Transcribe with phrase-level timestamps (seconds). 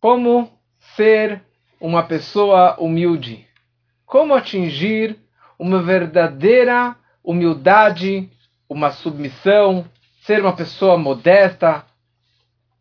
[0.00, 0.50] Como
[0.94, 1.42] ser
[1.80, 3.46] uma pessoa humilde?
[4.04, 5.18] Como atingir
[5.58, 8.30] uma verdadeira humildade,
[8.68, 9.86] uma submissão,
[10.20, 11.84] ser uma pessoa modesta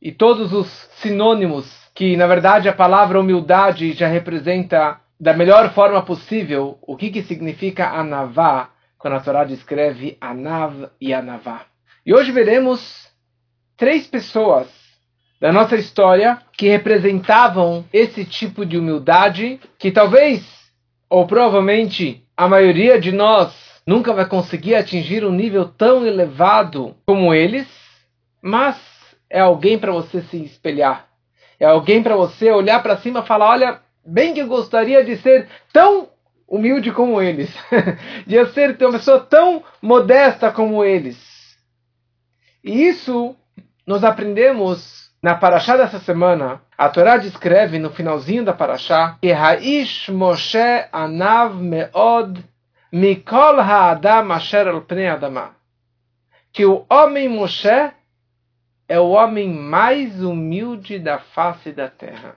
[0.01, 0.67] e todos os
[0.97, 1.65] sinônimos
[1.96, 7.23] que, na verdade, a palavra humildade já representa da melhor forma possível o que, que
[7.23, 11.66] significa anavá, quando a Torá descreve anav e anavá.
[12.05, 13.09] E hoje veremos
[13.77, 14.84] três pessoas
[15.46, 20.43] da nossa história que representavam esse tipo de humildade que talvez,
[21.07, 23.54] ou provavelmente, a maioria de nós
[23.86, 27.68] nunca vai conseguir atingir um nível tão elevado como eles,
[28.42, 28.75] mas
[29.29, 31.07] é alguém para você se espelhar.
[31.60, 35.16] É alguém para você olhar para cima e falar: olha, bem que eu gostaria de
[35.17, 36.09] ser tão
[36.47, 37.55] humilde como eles,
[38.25, 41.55] de ser uma pessoa tão modesta como eles.
[42.64, 43.36] E isso
[43.86, 46.61] nós aprendemos na Paraxá dessa semana.
[46.78, 52.44] A Torá descreve no finalzinho da Paraxá que Haish Moshe Anav Meod
[52.91, 55.55] Mikol Ha'adam Asher Al Pnei Adama.
[56.53, 57.91] Que o homem Moshe
[58.88, 62.36] é o homem mais humilde da face da terra.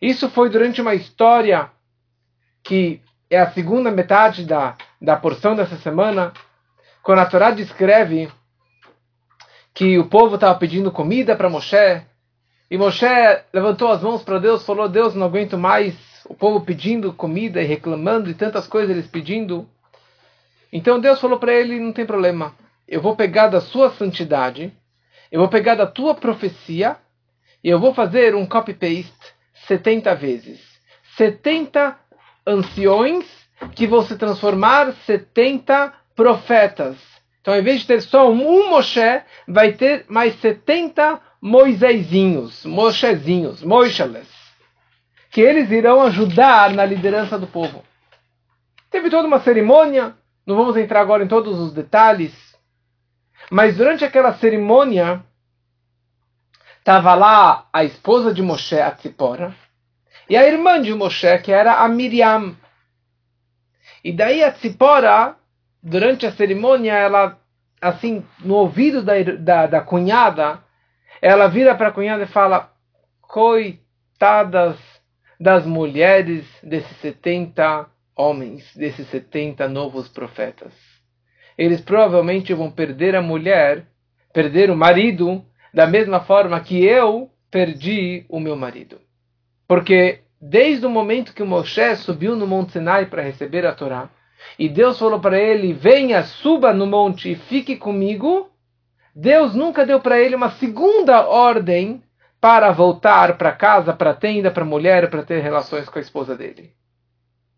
[0.00, 1.70] Isso foi durante uma história
[2.62, 6.32] que é a segunda metade da, da porção dessa semana,
[7.02, 8.30] quando a Torá descreve
[9.80, 12.02] que o povo estava pedindo comida para Moshe,
[12.70, 13.06] e Moshe
[13.50, 17.64] levantou as mãos para Deus, falou: Deus, não aguento mais o povo pedindo comida e
[17.64, 19.66] reclamando e tantas coisas eles pedindo.
[20.70, 22.54] Então Deus falou para ele: não tem problema,
[22.86, 24.70] eu vou pegar da sua santidade
[25.30, 26.96] eu vou pegar da tua profecia
[27.62, 29.14] e eu vou fazer um copy-paste
[29.68, 30.60] 70 vezes.
[31.16, 31.96] 70
[32.46, 33.24] anciões
[33.76, 37.09] que vão se transformar 70 profetas.
[37.40, 44.28] Então, ao invés de ter só um Moshe, vai ter mais 70 Moisésinhos, Moshezinhos, Moisheles,
[45.30, 47.82] que eles irão ajudar na liderança do povo.
[48.90, 50.14] Teve toda uma cerimônia,
[50.46, 52.34] não vamos entrar agora em todos os detalhes,
[53.50, 55.24] mas durante aquela cerimônia,
[56.78, 59.54] estava lá a esposa de Moshe, a Tzipora,
[60.28, 62.54] e a irmã de Moshe, que era a Miriam.
[64.04, 65.36] E daí a Tzipora,
[65.82, 67.38] durante a cerimônia, ela,
[67.80, 70.62] assim, no ouvido da, da, da cunhada,
[71.20, 72.72] ela vira para a cunhada e fala:
[73.20, 74.78] Coitadas
[75.38, 77.86] das mulheres desses 70
[78.16, 80.72] homens, desses 70 novos profetas
[81.60, 83.84] eles provavelmente vão perder a mulher,
[84.32, 88.98] perder o marido, da mesma forma que eu perdi o meu marido.
[89.68, 94.08] Porque desde o momento que Moshe subiu no Monte Sinai para receber a Torá,
[94.58, 98.50] e Deus falou para ele: Venha, suba no monte e fique comigo.
[99.14, 102.02] Deus nunca deu para ele uma segunda ordem
[102.40, 106.02] para voltar para casa, para a tenda, para a mulher, para ter relações com a
[106.02, 106.72] esposa dele.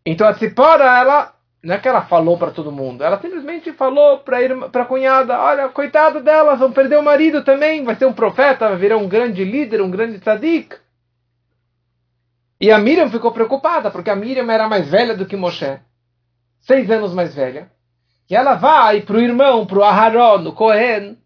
[0.05, 4.19] Então a Tzipora, ela não é que ela falou para todo mundo, ela simplesmente falou
[4.19, 8.69] para a cunhada: olha, coitada delas, vão perder o marido também, vai ser um profeta,
[8.69, 10.77] vai virar um grande líder, um grande tzadik.
[12.61, 15.79] E a Miriam ficou preocupada, porque a Miriam era mais velha do que Moshe,
[16.63, 17.71] seis anos mais velha.
[18.29, 21.19] E ela vai para o irmão, para o Aharon, o Cohen,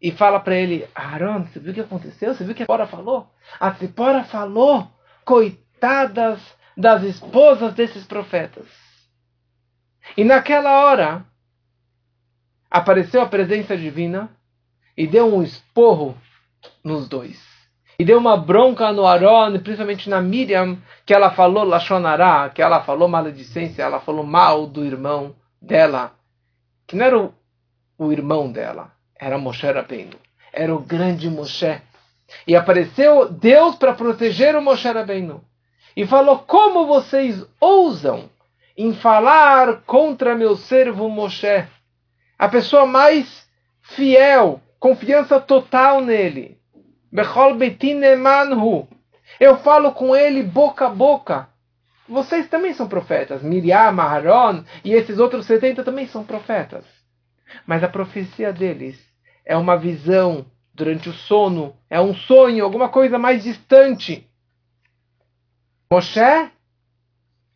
[0.00, 2.34] e fala para ele: Aharon, você viu o que aconteceu?
[2.34, 3.30] Você viu o que a Tzipora falou?
[3.58, 4.90] A Tzipora falou:
[5.24, 6.40] coitadas
[6.76, 8.66] das esposas desses profetas.
[10.16, 11.24] E naquela hora
[12.70, 14.30] apareceu a presença divina
[14.96, 16.16] e deu um esporro
[16.82, 17.51] nos dois.
[18.02, 20.76] E deu uma bronca no Aaron, principalmente na Miriam,
[21.06, 26.12] que ela falou Lachonará, que ela falou maledicência, ela falou mal do irmão dela,
[26.84, 27.32] que não era o,
[27.96, 30.18] o irmão dela, era Moshe Rabbeinu.
[30.52, 31.80] Era o grande Moshe.
[32.44, 35.40] E apareceu Deus para proteger o Moshe Rabbeinu.
[35.96, 38.28] E falou, como vocês ousam
[38.76, 41.68] em falar contra meu servo Moshe,
[42.36, 43.48] a pessoa mais
[43.80, 46.60] fiel, confiança total nele.
[47.12, 47.56] Bechol
[48.18, 48.88] manhu.
[49.38, 51.48] Eu falo com ele boca a boca.
[52.08, 53.42] Vocês também são profetas.
[53.42, 56.84] Miriam, Aharon e esses outros 70 também são profetas.
[57.66, 58.98] Mas a profecia deles
[59.44, 64.26] é uma visão durante o sono, é um sonho, alguma coisa mais distante.
[65.90, 66.50] Moshe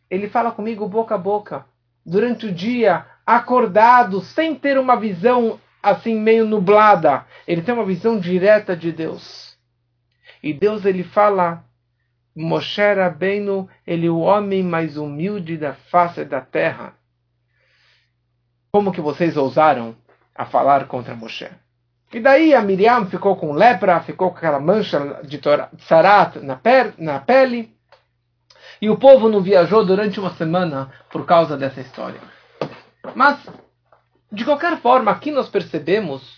[0.09, 1.65] ele fala comigo boca a boca,
[2.05, 7.25] durante o dia, acordado, sem ter uma visão assim meio nublada.
[7.45, 9.46] Ele tem uma visão direta de Deus.
[10.41, 11.63] E Deus ele fala,
[12.35, 16.93] Moshe Rabbeinu, ele é o homem mais humilde da face da terra.
[18.71, 19.95] Como que vocês ousaram
[20.35, 21.49] a falar contra Moshe?
[22.13, 25.41] E daí a Miriam ficou com lepra, ficou com aquela mancha de
[25.79, 26.59] sarat na,
[26.97, 27.75] na pele.
[28.81, 32.21] E o povo não viajou durante uma semana por causa dessa história.
[33.15, 33.39] Mas,
[34.31, 36.36] de qualquer forma, aqui nós percebemos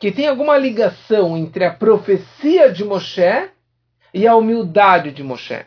[0.00, 3.50] que tem alguma ligação entre a profecia de Moshe
[4.14, 5.60] e a humildade de Moshe.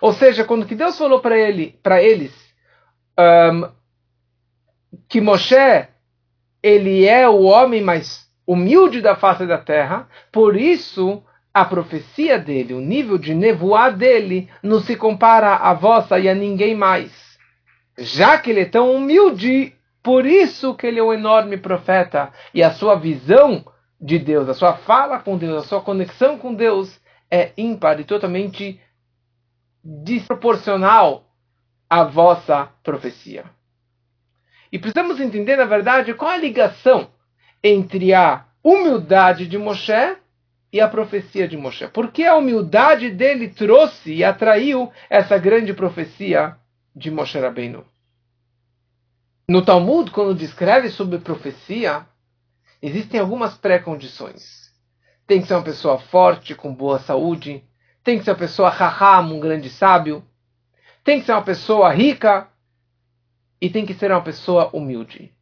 [0.00, 2.32] Ou seja, quando que Deus falou para ele, para eles,
[3.18, 3.68] um,
[5.06, 5.86] que Moshe
[6.62, 11.22] ele é o homem mais humilde da face da terra, por isso
[11.52, 16.34] a profecia dele, o nível de nevoar dele, não se compara a vossa e a
[16.34, 17.12] ninguém mais.
[17.98, 19.75] Já que ele é tão humilde,
[20.06, 23.64] por isso que ele é um enorme profeta e a sua visão
[24.00, 28.04] de Deus, a sua fala com Deus, a sua conexão com Deus é ímpar e
[28.04, 28.80] totalmente
[29.82, 31.28] desproporcional
[31.90, 33.46] à vossa profecia.
[34.70, 37.08] E precisamos entender, na verdade, qual a ligação
[37.60, 40.16] entre a humildade de Moshe
[40.72, 41.88] e a profecia de Moshe.
[41.88, 46.56] Por que a humildade dele trouxe e atraiu essa grande profecia
[46.94, 47.84] de Moshe Rabbeinu?
[49.48, 52.04] No Talmud, quando descreve sobre profecia,
[52.82, 54.74] existem algumas pré-condições.
[55.24, 57.62] Tem que ser uma pessoa forte, com boa saúde.
[58.02, 60.24] Tem que ser uma pessoa raham, um grande sábio.
[61.04, 62.48] Tem que ser uma pessoa rica.
[63.60, 65.32] E tem que ser uma pessoa humilde.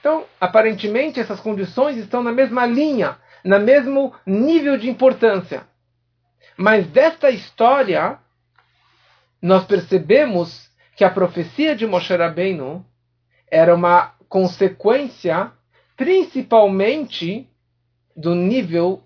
[0.00, 5.66] Então, aparentemente, essas condições estão na mesma linha, no mesmo nível de importância.
[6.56, 8.18] Mas desta história,
[9.42, 10.65] nós percebemos
[10.96, 12.84] que a profecia de Moshe Rabbeinu
[13.50, 15.52] era uma consequência
[15.94, 17.48] principalmente
[18.16, 19.02] do nível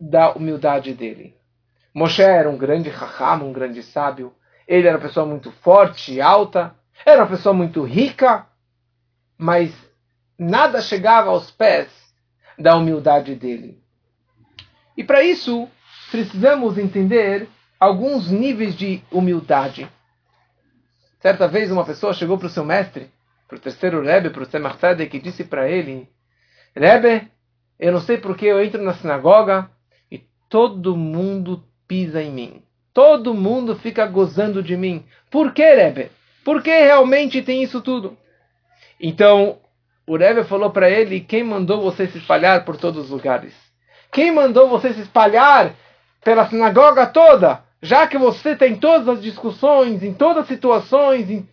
[0.00, 1.36] da humildade dele.
[1.94, 4.34] Moshe era um grande raham, um grande sábio.
[4.66, 6.74] Ele era uma pessoa muito forte, alta.
[7.04, 8.46] Era uma pessoa muito rica.
[9.36, 9.72] Mas
[10.38, 11.88] nada chegava aos pés
[12.58, 13.78] da humildade dele.
[14.96, 15.68] E para isso,
[16.10, 17.48] precisamos entender
[17.78, 19.88] alguns níveis de humildade.
[21.24, 23.10] Certa vez, uma pessoa chegou para o seu mestre
[23.48, 26.06] para o terceiro Rebbe, para o Tzemach Tzedek, e disse para ele,
[26.76, 27.30] Rebbe,
[27.80, 29.70] eu não sei porque eu entro na sinagoga
[30.12, 32.62] e todo mundo pisa em mim.
[32.92, 35.02] Todo mundo fica gozando de mim.
[35.30, 36.10] Por que, Rebbe?
[36.44, 38.18] Por que realmente tem isso tudo?
[39.00, 39.60] Então,
[40.06, 43.54] o Rebbe falou para ele, quem mandou você se espalhar por todos os lugares?
[44.12, 45.74] Quem mandou você se espalhar
[46.22, 47.64] pela sinagoga toda?
[47.84, 51.46] Já que você tem todas as discussões, em todas as situações, em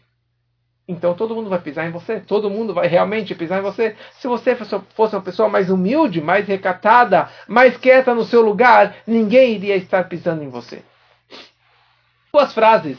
[0.87, 3.97] então todo mundo vai pisar em você, todo mundo vai realmente pisar em você.
[4.13, 9.55] Se você fosse uma pessoa mais humilde, mais recatada, mais quieta no seu lugar, ninguém
[9.55, 10.81] iria estar pisando em você.
[12.33, 12.97] Duas frases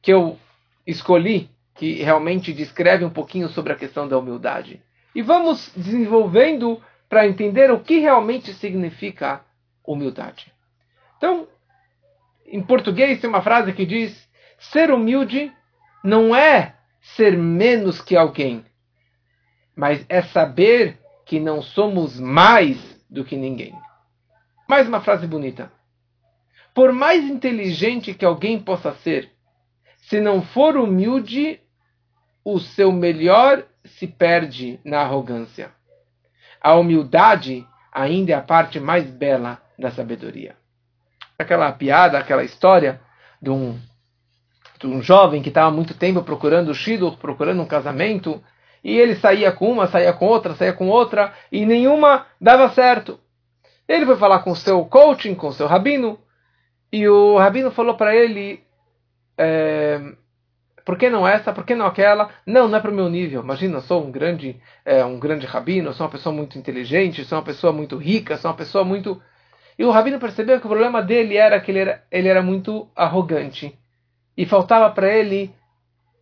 [0.00, 0.38] que eu
[0.86, 4.82] escolhi que realmente descrevem um pouquinho sobre a questão da humildade.
[5.14, 9.42] E vamos desenvolvendo para entender o que realmente significa
[9.84, 10.50] humildade.
[11.18, 11.46] Então,
[12.52, 14.28] em português tem uma frase que diz:
[14.58, 15.50] ser humilde
[16.04, 18.64] não é ser menos que alguém,
[19.74, 22.78] mas é saber que não somos mais
[23.08, 23.74] do que ninguém.
[24.68, 25.72] Mais uma frase bonita.
[26.74, 29.30] Por mais inteligente que alguém possa ser,
[29.96, 31.60] se não for humilde,
[32.44, 35.70] o seu melhor se perde na arrogância.
[36.60, 40.56] A humildade ainda é a parte mais bela da sabedoria.
[41.42, 43.00] Aquela piada, aquela história
[43.40, 43.78] de um
[44.84, 48.42] um jovem que estava muito tempo procurando o Shidur, procurando um casamento,
[48.82, 53.20] e ele saía com uma, saía com outra, saía com outra, e nenhuma dava certo.
[53.86, 56.18] Ele foi falar com o seu coaching, com o seu rabino,
[56.92, 58.62] e o rabino falou para ele:
[59.38, 60.00] é,
[60.84, 62.30] por que não essa, por que não aquela?
[62.46, 63.42] Não, não é para o meu nível.
[63.42, 67.38] Imagina, eu sou um grande, é, um grande rabino, sou uma pessoa muito inteligente, sou
[67.38, 69.22] uma pessoa muito rica, sou uma pessoa muito.
[69.78, 72.88] E o rabino percebeu que o problema dele era que ele era, ele era muito
[72.94, 73.78] arrogante
[74.36, 75.54] e faltava para ele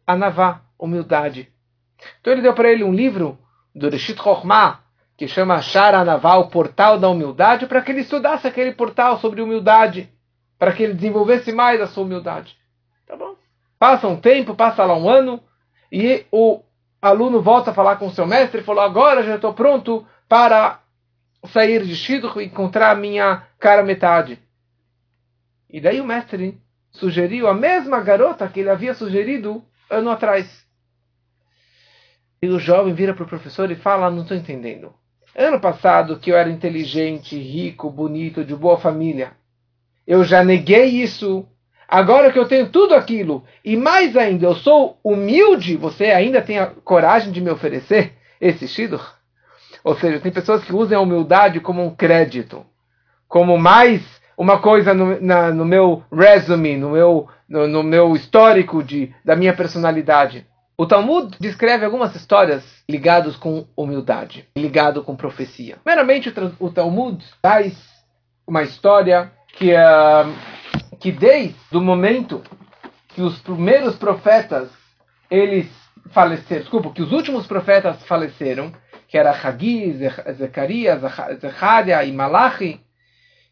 [0.06, 1.48] a navá, humildade.
[2.20, 3.38] Então ele deu para ele um livro
[3.74, 4.80] do Rishit Chokhmah,
[5.16, 9.42] que chama Shara Navá, o portal da humildade, para que ele estudasse aquele portal sobre
[9.42, 10.10] humildade,
[10.58, 12.56] para que ele desenvolvesse mais a sua humildade.
[13.06, 13.34] Tá bom?
[13.78, 15.42] Passa um tempo, passa lá um ano,
[15.92, 16.62] e o
[17.02, 20.80] aluno volta a falar com o seu mestre e falou: Agora já estou pronto para
[21.48, 24.38] sair de Shidduch e encontrar a minha cara metade.
[25.68, 30.66] E daí o mestre sugeriu a mesma garota que ele havia sugerido ano atrás.
[32.42, 34.92] E o jovem vira para o professor e fala: Não estou entendendo.
[35.36, 39.32] Ano passado, que eu era inteligente, rico, bonito, de boa família,
[40.06, 41.46] eu já neguei isso.
[41.86, 46.58] Agora que eu tenho tudo aquilo, e mais ainda, eu sou humilde, você ainda tem
[46.58, 49.19] a coragem de me oferecer esse shidduch?
[49.84, 52.64] Ou seja, tem pessoas que usam a humildade como um crédito,
[53.28, 54.02] como mais
[54.36, 59.36] uma coisa no, na, no meu resume, no meu, no, no meu histórico de, da
[59.36, 60.46] minha personalidade.
[60.78, 65.76] O Talmud descreve algumas histórias ligadas com humildade, ligado com profecia.
[65.84, 67.76] Primeiramente, o, o Talmud traz
[68.46, 70.34] uma história que, uh,
[70.98, 72.42] que desde o momento
[73.08, 74.70] que os primeiros profetas
[75.30, 75.68] eles
[76.10, 78.72] faleceram, desculpa, que os últimos profetas faleceram,
[79.10, 79.92] que era Hagi,
[80.34, 81.00] Zacarias,
[81.40, 82.80] Zecharia e Malachi,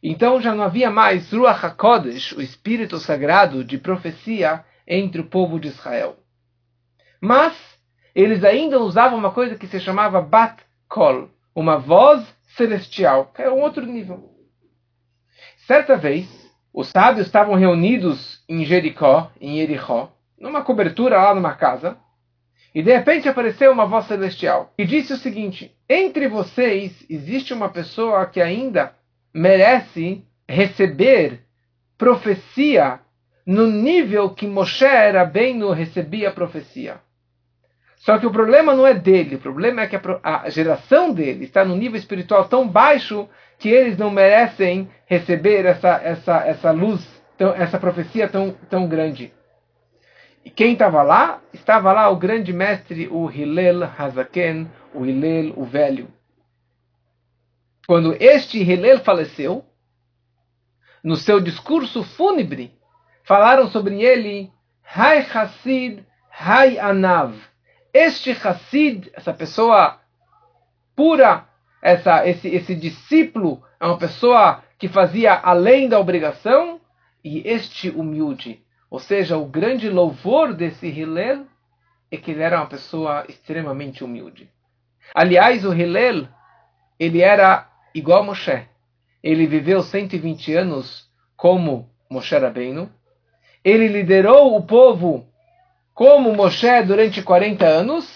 [0.01, 5.59] então já não havia mais Ruach HaKodesh, o Espírito Sagrado de profecia entre o povo
[5.59, 6.17] de Israel.
[7.21, 7.57] Mas
[8.15, 12.25] eles ainda usavam uma coisa que se chamava Bat Kol, uma voz
[12.57, 14.31] celestial, que é um outro nível.
[15.67, 16.29] Certa vez,
[16.73, 21.99] os sábios estavam reunidos em Jericó, em Jericó, numa cobertura lá numa casa,
[22.75, 27.69] e de repente apareceu uma voz celestial e disse o seguinte: Entre vocês existe uma
[27.69, 28.93] pessoa que ainda
[29.33, 31.41] merece receber
[31.97, 33.01] profecia
[33.47, 37.01] no nível que Moshe era bem no recebia profecia.
[37.97, 41.65] Só que o problema não é dele, o problema é que a, geração dele está
[41.65, 47.05] num nível espiritual tão baixo que eles não merecem receber essa, essa, essa luz,
[47.57, 49.33] essa profecia tão, tão grande.
[50.49, 51.43] E quem estava lá?
[51.53, 56.09] Estava lá o grande mestre, o Hillel Hazaken, o Hillel, o velho.
[57.87, 59.63] Quando este Hillel faleceu,
[61.05, 62.73] no seu discurso fúnebre,
[63.25, 64.51] falaram sobre ele,
[64.83, 67.37] Hai Hassid, Hai Anav.
[67.93, 70.01] Este Hassid, essa pessoa
[70.97, 71.47] pura,
[71.83, 76.81] essa, esse, esse discípulo, é uma pessoa que fazia além da obrigação,
[77.23, 78.67] e este humilde.
[78.91, 81.47] Ou seja, o grande louvor desse Hillel
[82.11, 84.49] é que ele era uma pessoa extremamente humilde.
[85.15, 86.27] Aliás, o Hillel,
[86.99, 88.67] ele era igual a Moshe.
[89.23, 92.91] Ele viveu 120 anos como Moshe Rabbeinu.
[93.65, 95.27] Ele liderou o povo
[95.95, 98.09] como Moshe durante 40 anos.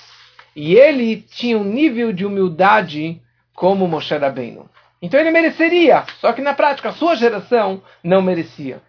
[0.54, 3.20] E ele tinha um nível de humildade
[3.54, 4.68] como Moshe Rabbeinu.
[5.00, 8.80] Então ele mereceria, só que na prática a sua geração não merecia.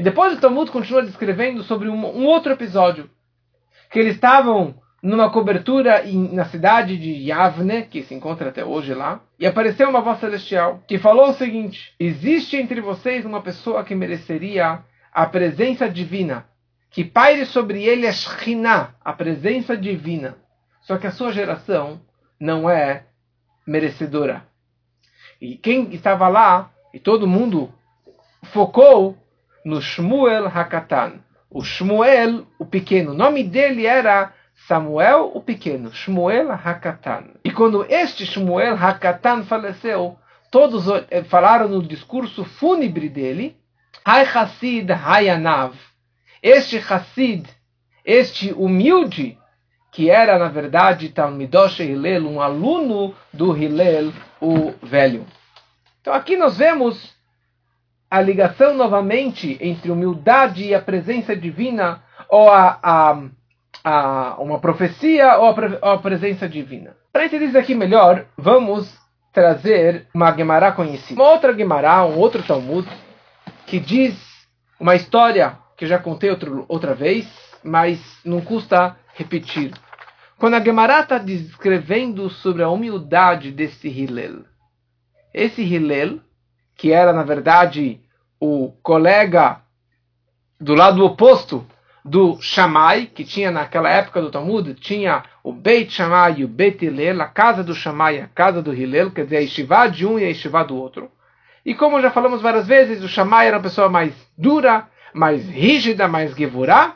[0.00, 3.10] E depois o Talmud continua descrevendo sobre um, um outro episódio,
[3.90, 8.94] que eles estavam numa cobertura em, na cidade de Yavne, que se encontra até hoje
[8.94, 13.84] lá, e apareceu uma voz celestial que falou o seguinte: Existe entre vocês uma pessoa
[13.84, 16.46] que mereceria a presença divina,
[16.90, 20.38] que paire sobre ele a Shekhinah, a presença divina.
[20.80, 22.00] Só que a sua geração
[22.40, 23.04] não é
[23.66, 24.46] merecedora.
[25.38, 27.70] E quem estava lá, e todo mundo
[28.44, 29.18] focou
[29.64, 31.20] no Shmuel Hakatan.
[31.50, 34.32] O Shmuel, o pequeno, o nome dele era
[34.68, 37.30] Samuel, o pequeno, Shmuel Hakatan.
[37.44, 40.16] E quando este Shmuel Hakatan faleceu,
[40.50, 43.56] todos eh, falaram no discurso fúnebre dele,
[44.04, 45.74] Hai Hassid Hayanav.
[46.42, 47.46] Este Hassid,
[48.04, 49.36] este humilde,
[49.92, 55.26] que era na verdade Talmidosh Hillel, um aluno do Hillel, o velho.
[56.00, 57.14] Então aqui nós vemos
[58.10, 63.22] a ligação novamente entre humildade e a presença divina, ou a, a,
[63.84, 66.96] a uma profecia ou a, ou a presença divina.
[67.12, 68.98] Para entender isso aqui melhor, vamos
[69.32, 71.20] trazer uma Gemara conhecida.
[71.20, 72.88] Uma outra Gemara, um outro Talmud,
[73.66, 74.18] que diz
[74.78, 77.28] uma história que já contei outro, outra vez,
[77.62, 79.72] mas não custa repetir.
[80.38, 84.44] Quando a Gemara está descrevendo sobre a humildade desse Hillel,
[85.32, 86.20] esse Hillel,
[86.80, 88.00] que era na verdade
[88.40, 89.60] o colega
[90.58, 91.66] do lado oposto
[92.02, 96.82] do Shammai, que tinha naquela época do Talmud, tinha o Beit Shammai e o Beit
[96.82, 100.06] Hillel, a casa do Shammai e a casa do Hillel, quer dizer, a Yeshiva de
[100.06, 101.10] um e a Yeshiva do outro.
[101.66, 106.08] E como já falamos várias vezes, o Shammai era uma pessoa mais dura, mais rígida,
[106.08, 106.94] mais gevurá,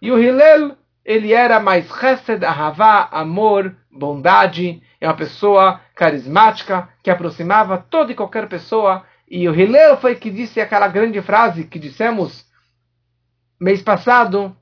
[0.00, 7.10] e o Hillel, ele era mais chesed, ahavá, amor, bondade, é uma pessoa carismática, que
[7.10, 11.78] aproximava toda e qualquer pessoa, e o Hillel foi que disse aquela grande frase que
[11.78, 12.46] dissemos
[13.60, 14.56] mês passado,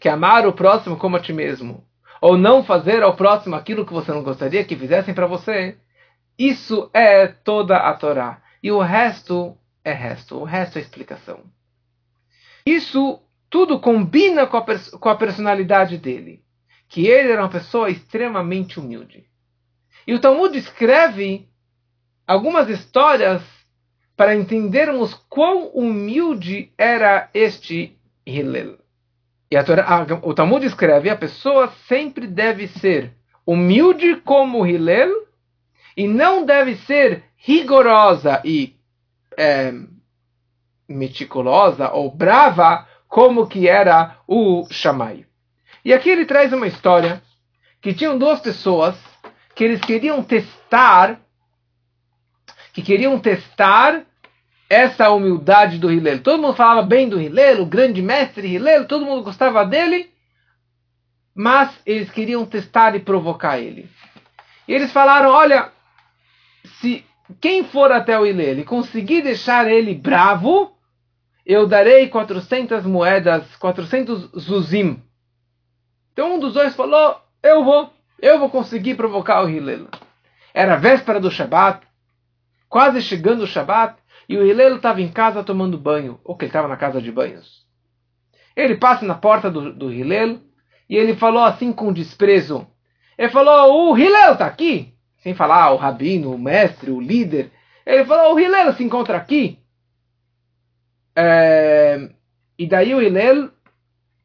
[0.00, 1.86] que amar o próximo como a ti mesmo,
[2.20, 5.76] ou não fazer ao próximo aquilo que você não gostaria que fizessem para você,
[6.36, 8.42] isso é toda a Torá.
[8.62, 11.44] E o resto é resto, o resto é explicação.
[12.66, 14.64] Isso tudo combina com a,
[14.98, 16.42] com a personalidade dele,
[16.88, 19.26] que ele era uma pessoa extremamente humilde.
[20.06, 21.51] E o Talmud escreve
[22.26, 23.42] algumas histórias
[24.16, 28.78] para entendermos quão humilde era este Hillel.
[29.50, 33.12] E a Torá, a, o Talmud escreve: a pessoa sempre deve ser
[33.44, 35.26] humilde como Hillel
[35.96, 38.76] e não deve ser rigorosa e
[39.36, 39.72] é,
[40.88, 45.26] meticulosa ou brava como que era o Shammai.
[45.84, 47.20] E aqui ele traz uma história
[47.80, 48.96] que tinham duas pessoas
[49.54, 51.20] que eles queriam testar
[52.72, 54.04] que queriam testar
[54.68, 56.22] essa humildade do Hillel.
[56.22, 60.10] Todo mundo falava bem do Hillel, o grande mestre Hillel, todo mundo gostava dele,
[61.34, 63.88] mas eles queriam testar e provocar ele.
[64.66, 65.70] E eles falaram: olha,
[66.80, 67.04] se
[67.40, 70.74] quem for até o Hillel e conseguir deixar ele bravo,
[71.44, 75.02] eu darei 400 moedas, 400 zuzim.
[76.12, 79.88] Então um dos dois falou: eu vou, eu vou conseguir provocar o Hillel.
[80.54, 81.86] Era véspera do Shabat,
[82.72, 86.48] quase chegando o Shabat, e o Hillel estava em casa tomando banho, ou que ele
[86.48, 87.66] estava na casa de banhos.
[88.56, 90.40] Ele passa na porta do, do Hillel
[90.88, 92.66] e ele falou assim com desprezo.
[93.18, 94.94] Ele falou: O Hillel está aqui.
[95.18, 97.52] Sem falar o rabino, o mestre, o líder.
[97.84, 99.58] Ele falou: O Hillel se encontra aqui.
[101.14, 102.08] É...
[102.58, 103.50] E daí o Hillel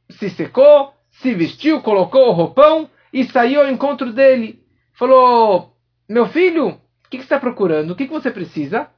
[0.09, 4.63] se secou, se vestiu, colocou o roupão e saiu ao encontro dele.
[4.93, 5.75] Falou:
[6.07, 7.91] Meu filho, o que, você está procurando?
[7.91, 8.89] O que, você precisa?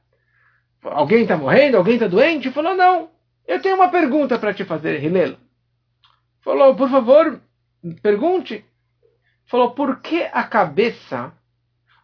[0.82, 2.50] alguém está morrendo, alguém está doente?
[2.50, 3.10] Falou, não,
[3.46, 5.36] eu tenho uma pergunta para te fazer, Hillel.
[6.40, 7.40] Falou, por favor,
[8.02, 8.64] pergunte.
[9.46, 11.32] Falou, por que a cabeça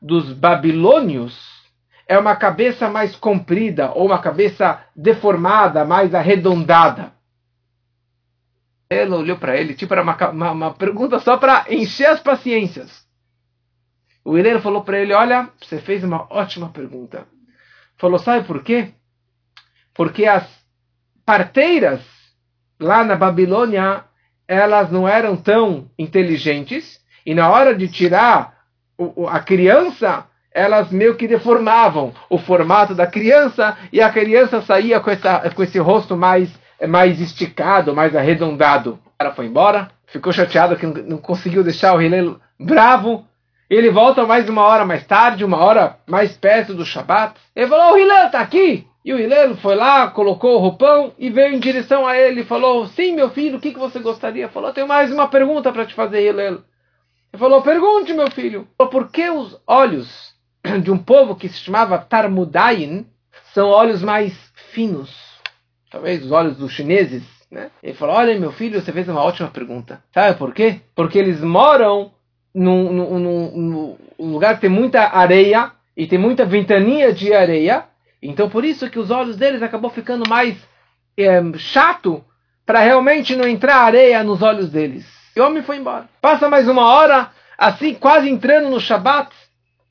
[0.01, 1.41] dos babilônios
[2.07, 7.13] é uma cabeça mais comprida ou uma cabeça deformada, mais arredondada?
[8.89, 13.06] Ela olhou para ele, tipo, era uma, uma, uma pergunta só para encher as paciências.
[14.27, 17.29] O Hillel falou para ele: Olha, você fez uma ótima pergunta.
[17.97, 18.89] Falou, sabe por quê?
[19.95, 20.45] Porque as
[21.25, 22.01] parteiras
[22.79, 24.05] lá na Babilônia,
[24.49, 28.65] elas não eram tão inteligentes, e na hora de tirar
[29.29, 35.11] a criança, elas meio que deformavam o formato da criança, e a criança saía com,
[35.11, 36.51] essa, com esse rosto mais,
[36.89, 38.99] mais esticado, mais arredondado.
[39.07, 43.25] O cara foi embora, ficou chateado que não conseguiu deixar o Hillel bravo,
[43.69, 47.35] ele volta mais uma hora mais tarde, uma hora mais perto do Shabat.
[47.55, 48.87] Ele falou: O Hillel está aqui.
[49.05, 52.45] E o Hillel foi lá, colocou o roupão e veio em direção a ele.
[52.45, 54.49] Falou: Sim, meu filho, o que, que você gostaria?
[54.49, 56.55] Falou: Tenho mais uma pergunta para te fazer, Hillel.
[56.55, 58.69] Ele falou: Pergunte, meu filho.
[58.79, 60.33] Por que os olhos
[60.83, 63.05] de um povo que se chamava Tarmudain
[63.53, 64.33] são olhos mais
[64.71, 65.11] finos?
[65.91, 67.25] Talvez os olhos dos chineses.
[67.51, 67.71] Né?
[67.83, 70.01] Ele falou: Olha, meu filho, você fez uma ótima pergunta.
[70.15, 70.83] Sabe por quê?
[70.95, 72.13] Porque eles moram
[72.57, 77.85] num, num, num, lugar que tem muita areia e tem muita ventania de areia.
[78.23, 80.57] Então por isso que os olhos deles acabou ficando mais
[81.19, 82.25] é, chato
[82.65, 85.07] para realmente não entrar areia nos olhos deles.
[85.37, 86.09] E o homem foi embora.
[86.21, 89.31] Passa mais uma hora, assim, quase entrando no Shabat,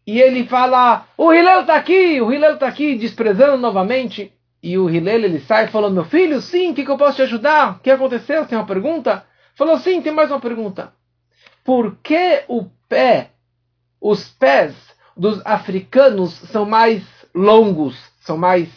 [0.08, 4.34] e ele fala: O Hillel está aqui, o Hillel está aqui, desprezando novamente.
[4.62, 7.18] E o Hillel ele sai e falou: Meu filho, sim, o que, que eu posso
[7.18, 7.74] te ajudar?
[7.74, 8.46] O que aconteceu?
[8.46, 9.24] Tem uma pergunta?
[9.56, 10.95] Falou: Sim, tem mais uma pergunta
[11.66, 13.32] por que o pé,
[14.00, 14.76] os pés
[15.18, 18.70] dos africanos são mais longos, são mais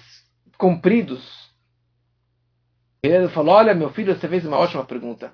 [0.57, 1.51] compridos?
[3.03, 5.31] Ele falou: Olha, meu filho, você fez uma ótima pergunta.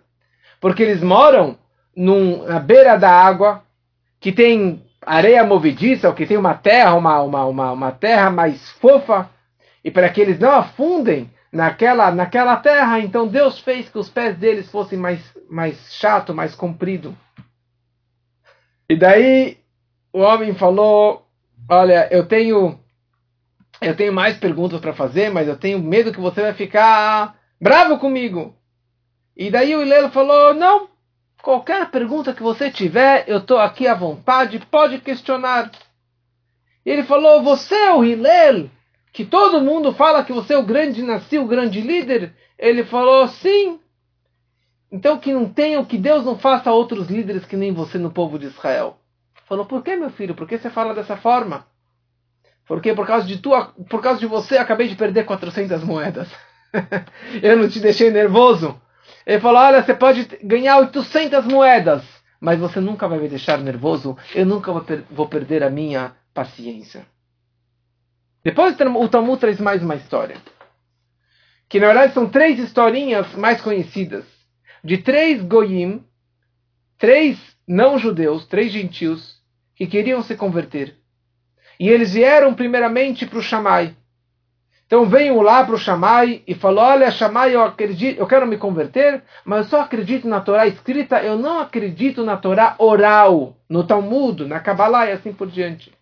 [0.60, 1.56] Porque eles moram
[1.96, 3.62] num, na beira da água,
[4.18, 8.68] que tem areia movediça, ou que tem uma terra, uma, uma, uma, uma terra mais
[8.72, 9.30] fofa,
[9.84, 14.36] e para que eles não afundem naquela, naquela terra, então Deus fez que os pés
[14.36, 17.16] deles fossem mais, mais chato, mais comprido.
[18.88, 19.58] E daí
[20.12, 21.26] o homem falou:
[21.68, 22.78] Olha, eu tenho
[23.80, 27.98] eu tenho mais perguntas para fazer, mas eu tenho medo que você vai ficar bravo
[27.98, 28.54] comigo.
[29.36, 30.88] E daí o Hillel falou: Não,
[31.42, 35.70] qualquer pergunta que você tiver, eu estou aqui à vontade, pode questionar.
[36.84, 38.70] E ele falou: Você é o Hillel?
[39.12, 42.34] Que todo mundo fala que você é o grande nasci, o grande líder?
[42.58, 43.80] Ele falou: Sim.
[44.94, 48.38] Então que não tenham, que Deus não faça outros líderes que nem você no povo
[48.38, 48.96] de Israel.
[49.48, 50.36] Falou, por que meu filho?
[50.36, 51.66] Por que você fala dessa forma?
[52.64, 56.28] Porque por causa de tua, por causa de você acabei de perder 400 moedas.
[57.42, 58.80] eu não te deixei nervoso.
[59.26, 62.04] Ele falou, olha, você pode ganhar 800 moedas,
[62.40, 64.16] mas você nunca vai me deixar nervoso.
[64.32, 67.04] Eu nunca vou, per vou perder a minha paciência.
[68.44, 70.36] Depois o Talmud traz mais uma história.
[71.68, 74.33] Que na verdade são três historinhas mais conhecidas
[74.84, 76.04] de três goyim,
[76.98, 79.42] três não-judeus, três gentios,
[79.74, 80.94] que queriam se converter.
[81.80, 83.96] E eles vieram primeiramente para o Shammai.
[84.86, 88.58] Então veio lá para o Shammai e falou: Olha, Shammai, eu acredito, eu quero me
[88.58, 93.84] converter, mas eu só acredito na Torá escrita, eu não acredito na Torá oral, no
[93.84, 95.92] Talmud, na Kabbalah e assim por diante.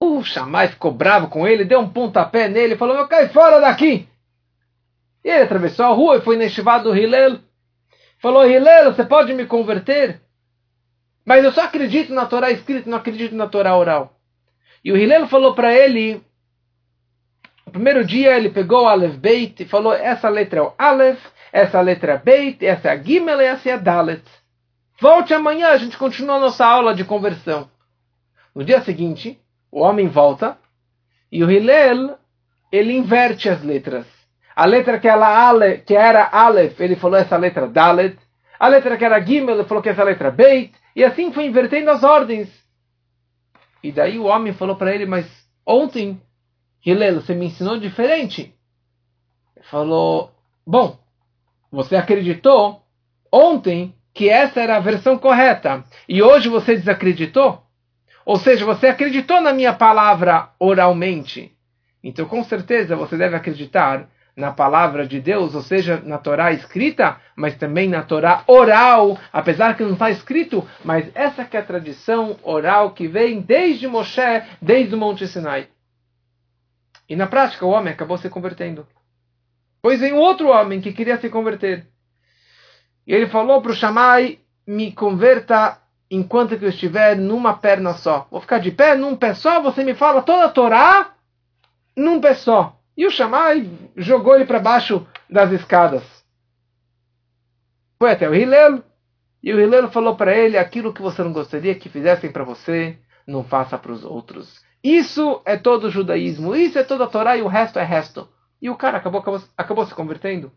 [0.00, 3.60] O Shammai ficou bravo com ele, deu um pontapé nele e falou: Eu cai fora
[3.60, 4.08] daqui!
[5.24, 7.38] E ele atravessou a rua e foi nestivado do Hillel.
[8.18, 10.20] Falou: Hillel, você pode me converter?
[11.24, 14.16] Mas eu só acredito na Torá escrita, não acredito na Torá oral.
[14.84, 16.24] E o Hillel falou para ele
[17.70, 21.24] no primeiro dia ele pegou o Aleph Beit e falou: essa letra é o Aleph,
[21.52, 24.24] essa letra é Beit, essa é a Gimel e essa é a Dalet.
[25.00, 27.70] Volte amanhã, a gente continua a nossa aula de conversão.
[28.52, 30.58] No dia seguinte, o homem volta
[31.30, 32.18] e o Hillel
[32.72, 34.04] ele inverte as letras.
[34.60, 38.18] A letra que, ela, Ale, que era Aleph, ele falou essa letra Dalet.
[38.58, 40.74] A letra que era Gimel, ele falou que essa letra Beit.
[40.94, 42.50] E assim foi invertendo as ordens.
[43.82, 45.26] E daí o homem falou para ele, mas
[45.64, 46.20] ontem
[46.84, 48.54] Hillel, você me ensinou diferente.
[49.56, 50.30] Ele falou,
[50.66, 50.98] bom,
[51.72, 52.84] você acreditou
[53.32, 57.62] ontem que essa era a versão correta e hoje você desacreditou?
[58.26, 61.50] Ou seja, você acreditou na minha palavra oralmente.
[62.04, 67.20] Então, com certeza, você deve acreditar na palavra de Deus, ou seja, na Torá escrita,
[67.36, 71.64] mas também na Torá oral, apesar que não está escrito, mas essa que é a
[71.64, 75.68] tradição oral que vem desde Moshe, desde o Monte Sinai.
[77.08, 78.86] E na prática o homem acabou se convertendo.
[79.82, 81.86] Pois vem outro homem que queria se converter.
[83.06, 88.26] E ele falou para o Shammai, me converta enquanto que eu estiver numa perna só.
[88.30, 91.14] Vou ficar de pé num pé só, você me fala toda a Torá
[91.96, 92.79] num pé só.
[93.00, 96.02] E o Shammai jogou ele para baixo das escadas.
[97.98, 98.84] Foi até o Hillel,
[99.42, 102.98] e o Hillel falou para ele, aquilo que você não gostaria que fizessem para você,
[103.26, 104.60] não faça para os outros.
[104.84, 108.28] Isso é todo o judaísmo, isso é toda a Torá e o resto é resto.
[108.60, 110.52] E o cara acabou, acabou, acabou se convertendo.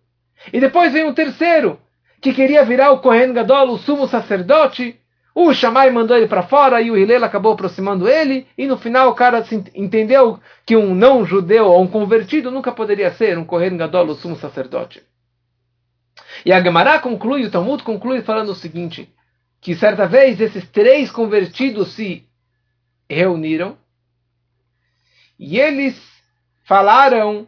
[0.52, 1.80] E depois vem um terceiro,
[2.20, 5.00] que queria virar o Kohen Gadol, o sumo sacerdote.
[5.36, 8.48] O Shammai mandou ele para fora e o Hillel acabou aproximando ele.
[8.58, 9.44] E no final o cara
[9.74, 14.36] entendeu que um não-judeu ou um convertido nunca poderia ser um Kohen Gadol, o sumo
[14.36, 15.02] sacerdote.
[16.46, 19.12] E a Gemara conclui, o Talmud conclui falando o seguinte,
[19.60, 22.28] que certa vez esses três convertidos se
[23.10, 23.78] reuniram
[25.40, 26.00] e eles
[26.64, 27.48] falaram,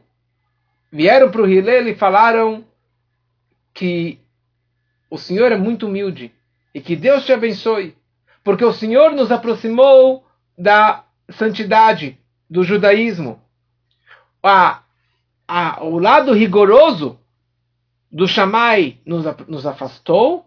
[0.91, 2.65] vieram para o Hillel e falaram
[3.73, 4.19] que
[5.09, 6.34] o Senhor é muito humilde
[6.75, 7.95] e que Deus te abençoe,
[8.43, 10.25] porque o Senhor nos aproximou
[10.57, 13.41] da santidade do judaísmo.
[14.43, 14.81] A,
[15.47, 17.17] a, o lado rigoroso
[18.11, 20.45] do Shammai nos, nos afastou,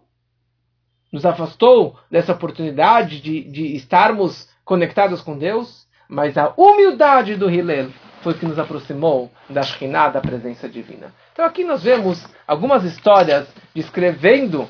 [1.11, 7.89] nos afastou dessa oportunidade de, de estarmos conectados com Deus, mas a humildade do Hillel
[8.21, 11.11] foi que nos aproximou da Shekhinah, da presença divina.
[11.33, 14.69] Então aqui nós vemos algumas histórias descrevendo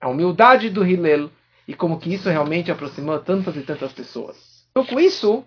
[0.00, 1.30] a humildade do Hillel
[1.66, 4.66] e como que isso realmente aproximou tantas e tantas pessoas.
[4.70, 5.44] Então com isso,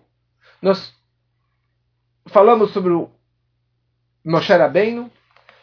[0.62, 0.94] nós
[2.28, 3.10] falamos sobre o
[4.24, 5.10] Moshe Rabbeinu,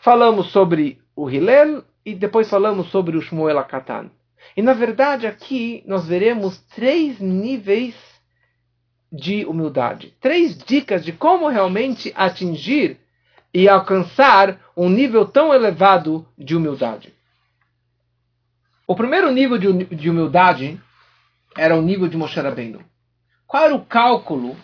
[0.01, 4.11] falamos sobre o Hillel e depois falamos sobre o Shmuel Akatan.
[4.57, 7.94] E na verdade aqui nós veremos três níveis
[9.11, 10.14] de humildade.
[10.20, 12.98] Três dicas de como realmente atingir
[13.53, 17.14] e alcançar um nível tão elevado de humildade.
[18.88, 20.81] O primeiro nível de humildade
[21.57, 22.81] era o nível de Moshe Rabbeinu.
[23.46, 24.57] Qual era o cálculo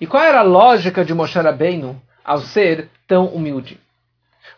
[0.00, 3.80] e qual era a lógica de Moshe Rabbeinu ao ser tão humilde?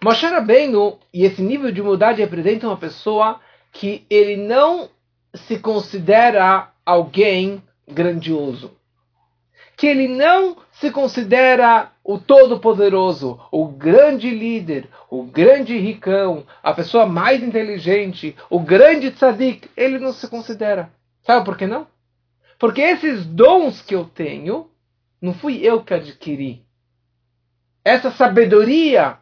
[0.03, 3.41] Moshe Rabbeinu e esse nível de humildade representa uma pessoa
[3.73, 4.91] que ele não
[5.35, 8.77] se considera alguém grandioso
[9.77, 17.07] que ele não se considera o todo-poderoso, o grande líder, o grande ricão, a pessoa
[17.07, 20.93] mais inteligente, o grande tzadik, ele não se considera.
[21.23, 21.87] Sabe por que não?
[22.59, 24.71] Porque esses dons que eu tenho,
[25.21, 26.63] não fui eu que adquiri.
[27.83, 29.19] Essa sabedoria,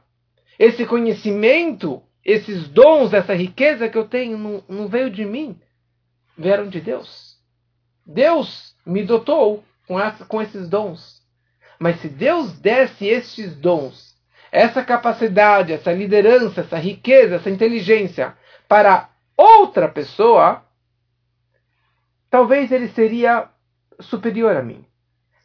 [0.58, 5.56] esse conhecimento, esses dons, essa riqueza que eu tenho, não, não veio de mim,
[6.36, 7.38] vieram de Deus.
[8.04, 11.21] Deus me dotou com, essa, com esses dons.
[11.82, 14.14] Mas se Deus desse estes dons,
[14.52, 18.36] essa capacidade, essa liderança, essa riqueza, essa inteligência
[18.68, 20.64] para outra pessoa,
[22.30, 23.48] talvez ele seria
[23.98, 24.86] superior a mim.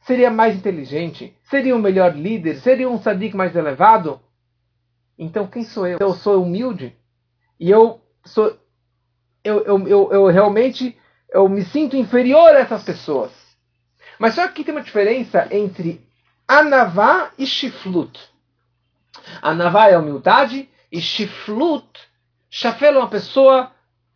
[0.01, 4.21] Seria mais inteligente, seria um melhor líder, seria um sadiq mais elevado.
[5.17, 5.97] Então quem sou eu?
[5.99, 6.95] Eu sou humilde
[7.59, 8.55] e eu sou
[9.43, 10.95] eu, eu, eu, eu realmente
[11.31, 13.31] eu me sinto inferior a essas pessoas.
[14.19, 16.06] Mas só que tem uma diferença entre
[16.47, 18.17] Anavá e Shiflut.
[19.41, 21.85] Anavá é humildade e Shiflut,
[22.49, 23.71] Shafel é uma pessoa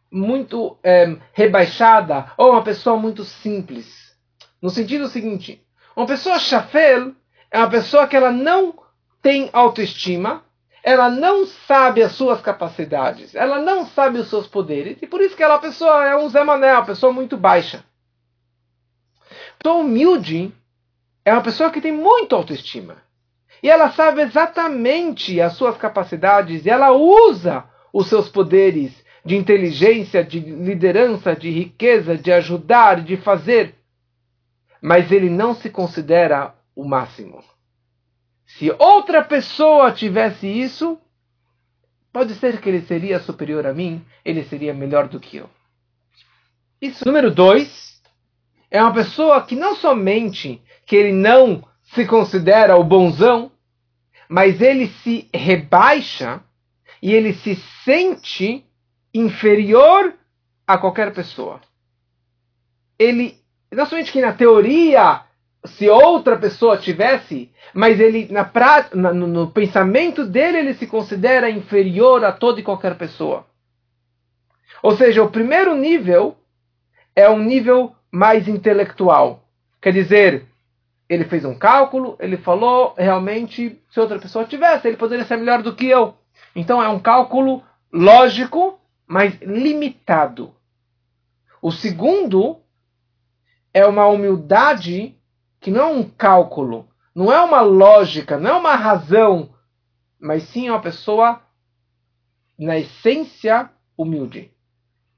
[0.10, 4.16] muito é, rebaixada ou uma pessoa muito simples.
[4.62, 5.62] No sentido seguinte,
[5.96, 7.14] uma pessoa Shafel
[7.50, 8.74] é uma pessoa que ela não
[9.22, 10.44] tem autoestima,
[10.84, 15.36] ela não sabe as suas capacidades, ela não sabe os seus poderes, e por isso
[15.36, 17.84] que ela pessoa é um Zé Mané, uma pessoa muito baixa.
[19.58, 20.54] Então, humilde
[21.24, 22.98] é uma pessoa que tem muita autoestima.
[23.62, 28.92] E ela sabe exatamente as suas capacidades, e ela usa os seus poderes
[29.24, 33.76] de inteligência, de liderança, de riqueza, de ajudar, de fazer.
[34.82, 37.44] Mas ele não se considera o máximo.
[38.46, 41.00] Se outra pessoa tivesse isso,
[42.12, 45.50] pode ser que ele seria superior a mim, ele seria melhor do que eu.
[46.82, 47.06] Isso.
[47.06, 48.02] Número dois,
[48.72, 53.50] é uma pessoa que não somente que ele não se considera o bonzão,
[54.28, 56.42] mas ele se rebaixa
[57.02, 58.66] e ele se sente
[59.14, 60.14] inferior
[60.68, 61.62] a qualquer pessoa.
[63.00, 63.38] Ele,
[63.72, 65.22] não somente que na teoria
[65.64, 71.50] se outra pessoa tivesse, mas ele na prática, no, no pensamento dele ele se considera
[71.50, 73.46] inferior a toda e qualquer pessoa.
[74.84, 76.36] Ou seja, o primeiro nível
[77.16, 79.48] é um nível mais intelectual.
[79.82, 80.51] Quer dizer,
[81.12, 85.62] ele fez um cálculo, ele falou realmente se outra pessoa tivesse, ele poderia ser melhor
[85.62, 86.16] do que eu.
[86.56, 90.56] Então é um cálculo lógico, mas limitado.
[91.62, 92.62] O segundo
[93.74, 95.14] é uma humildade
[95.60, 99.54] que não é um cálculo, não é uma lógica, não é uma razão,
[100.18, 101.42] mas sim é uma pessoa
[102.58, 104.50] na essência humilde.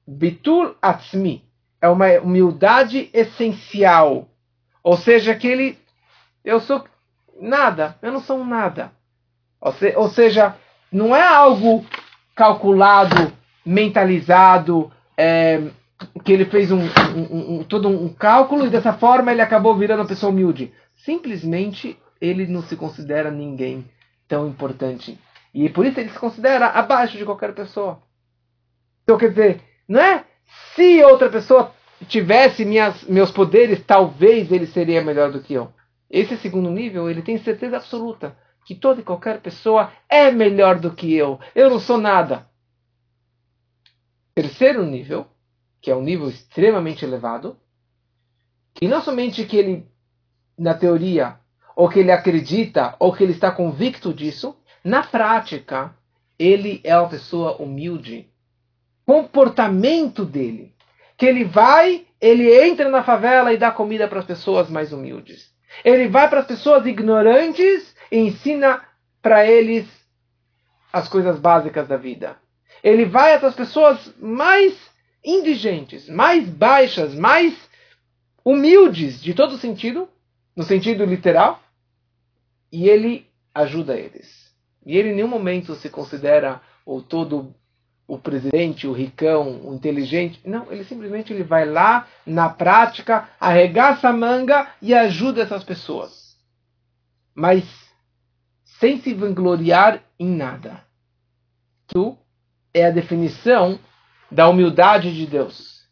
[0.08, 1.48] Bitul Atzmi
[1.80, 4.28] é uma humildade essencial.
[4.84, 5.78] Ou seja, que ele,
[6.44, 6.84] eu sou
[7.40, 8.92] nada, eu não sou nada.
[9.60, 10.56] Ou, se, ou seja,
[10.92, 11.86] não é algo
[12.36, 13.32] calculado,
[13.66, 15.70] mentalizado, é,
[16.24, 20.02] que ele fez um, um, um, todo um cálculo e dessa forma ele acabou virando
[20.02, 20.74] uma pessoa humilde.
[20.96, 23.86] Simplesmente ele não se considera ninguém
[24.28, 25.20] tão importante.
[25.54, 28.02] E por isso ele se considera abaixo de qualquer pessoa.
[29.04, 30.24] Então quer dizer, não é
[30.76, 31.72] se outra pessoa
[32.08, 35.72] tivesse minhas, meus poderes, talvez ele seria melhor do que eu.
[36.14, 40.94] Esse segundo nível, ele tem certeza absoluta que toda e qualquer pessoa é melhor do
[40.94, 41.40] que eu.
[41.56, 42.48] Eu não sou nada.
[44.36, 45.26] Terceiro nível,
[45.82, 47.58] que é um nível extremamente elevado,
[48.76, 49.88] que não somente que ele,
[50.56, 51.40] na teoria,
[51.76, 55.98] ou que ele acredita, ou que ele está convicto disso, na prática,
[56.38, 58.30] ele é uma pessoa humilde.
[59.04, 60.76] Comportamento dele,
[61.18, 65.53] que ele vai, ele entra na favela e dá comida para as pessoas mais humildes.
[65.84, 68.84] Ele vai para as pessoas ignorantes e ensina
[69.22, 69.88] para eles
[70.92, 72.38] as coisas básicas da vida.
[72.84, 74.78] Ele vai às pessoas mais
[75.24, 77.58] indigentes, mais baixas, mais
[78.44, 80.10] humildes de todo sentido,
[80.56, 81.62] no sentido literal,
[82.72, 84.54] e ele ajuda eles.
[84.86, 87.56] E ele em nenhum momento se considera o todo
[88.14, 90.40] o presidente, o ricão, o inteligente.
[90.46, 96.38] Não, ele simplesmente ele vai lá na prática, arregaça a manga e ajuda essas pessoas.
[97.36, 97.64] Mas
[98.80, 100.84] sem se vangloriar em nada.
[101.88, 102.18] Tu
[102.74, 103.80] é a definição
[104.32, 105.84] da humildade de Deus.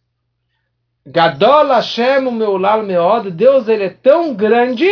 [1.06, 4.88] Gadol Hashem Meulal Meod, Deus ele é tão grande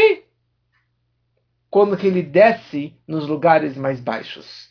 [1.69, 4.68] como que ele desce nos lugares mais baixos.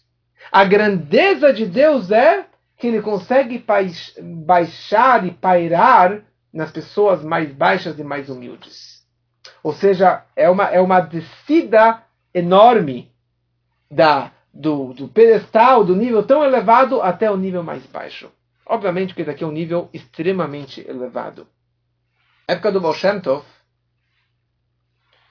[0.50, 3.64] A grandeza de Deus é que ele consegue
[4.46, 9.06] baixar e pairar nas pessoas mais baixas e mais humildes.
[9.62, 13.12] Ou seja, é uma, é uma descida enorme
[13.90, 18.30] da, do, do pedestal, do nível tão elevado até o nível mais baixo.
[18.64, 21.46] Obviamente que daqui é um nível extremamente elevado.
[22.46, 22.94] Na época do Baal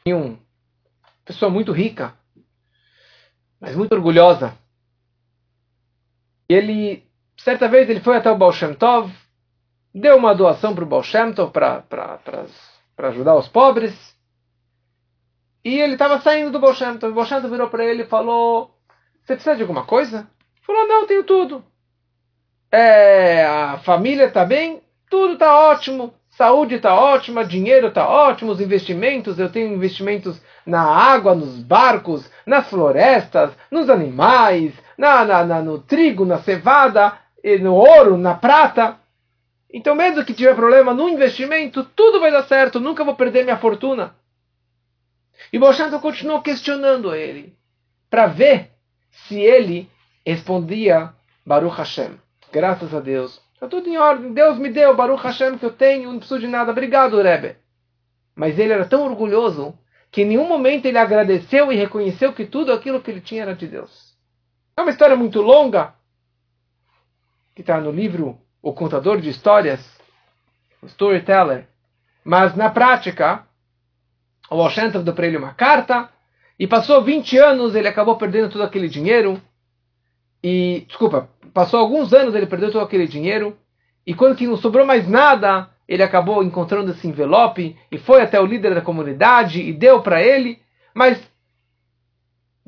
[0.03, 0.39] tinha uma
[1.25, 2.13] pessoa muito rica,
[3.59, 4.57] mas muito orgulhosa.
[6.49, 7.07] E ele,
[7.37, 9.11] certa vez, ele foi até o Baal Shem Tov,
[9.93, 11.83] deu uma doação para o Baal Shem Tov para
[13.09, 14.15] ajudar os pobres.
[15.63, 17.11] E ele estava saindo do Baal Shem Tov.
[17.11, 18.71] O Baal Shem Tov virou para ele e falou:
[19.23, 20.19] Você precisa de alguma coisa?
[20.19, 21.63] Ele falou: Não, tenho tudo
[22.71, 28.61] é, a família está bem, tudo está ótimo, saúde está ótima, dinheiro está ótimo, os
[28.61, 35.61] investimentos, eu tenho investimentos na água, nos barcos, nas florestas, nos animais, na, na, na,
[35.63, 37.17] no trigo, na cevada,
[37.59, 38.99] no ouro, na prata.
[39.73, 43.57] Então, mesmo que tiver problema no investimento, tudo vai dar certo, nunca vou perder minha
[43.57, 44.15] fortuna.
[45.51, 47.55] E Bolshanta continuou questionando ele,
[48.11, 48.71] para ver
[49.09, 49.89] se ele
[50.23, 52.19] respondia Baruch Hashem.
[52.51, 53.46] Graças a Deus.
[53.57, 54.33] Está tudo em ordem.
[54.33, 56.71] Deus me deu Baruch Hashem que eu tenho, não preciso de nada.
[56.71, 57.55] Obrigado, Rebbe.
[58.35, 59.75] Mas ele era tão orgulhoso
[60.11, 63.55] que em nenhum momento ele agradeceu e reconheceu que tudo aquilo que ele tinha era
[63.55, 64.15] de Deus.
[64.77, 65.95] É uma história muito longa,
[67.55, 69.99] que está no livro O Contador de Histórias,
[70.79, 71.67] o Storyteller.
[72.23, 73.43] Mas na prática,
[74.51, 76.11] o Alshantov deu para ele uma carta
[76.59, 79.41] e passou 20 anos, ele acabou perdendo todo aquele dinheiro.
[80.43, 83.57] E, desculpa, passou alguns anos, ele perdeu todo aquele dinheiro.
[84.05, 88.39] E quando que não sobrou mais nada, ele acabou encontrando esse envelope e foi até
[88.39, 90.59] o líder da comunidade e deu para ele.
[90.93, 91.19] Mas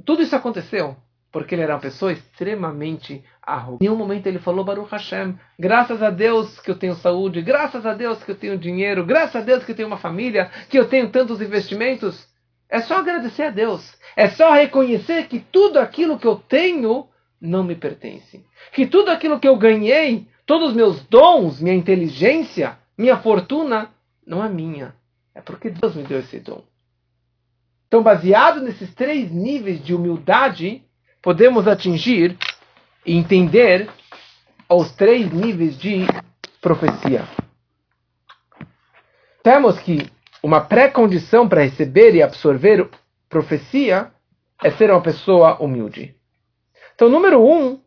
[0.04, 0.97] tudo isso aconteceu
[1.32, 3.84] porque ele era uma pessoa extremamente arrogante.
[3.84, 7.86] Em nenhum momento ele falou Baruch Hashem, graças a Deus que eu tenho saúde, graças
[7.86, 10.80] a Deus que eu tenho dinheiro, graças a Deus que eu tenho uma família, que
[10.80, 12.28] eu tenho tantos investimentos.
[12.67, 13.95] É só agradecer a Deus.
[14.15, 17.08] É só reconhecer que tudo aquilo que eu tenho
[17.41, 18.45] não me pertence.
[18.73, 23.89] Que tudo aquilo que eu ganhei, todos os meus dons, minha inteligência, minha fortuna,
[24.25, 24.93] não é minha.
[25.34, 26.63] É porque Deus me deu esse dom.
[27.88, 30.84] Então, baseado nesses três níveis de humildade,
[31.21, 32.38] podemos atingir
[33.06, 33.89] e entender
[34.69, 36.06] os três níveis de
[36.62, 37.28] profecia.
[39.41, 40.08] Temos que
[40.43, 42.88] uma pré-condição para receber e absorver
[43.28, 44.12] profecia
[44.63, 46.18] é ser uma pessoa humilde.
[46.99, 47.79] Então, número um,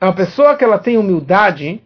[0.00, 1.82] é uma pessoa que ela tem humildade